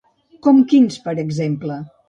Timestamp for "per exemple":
1.05-1.79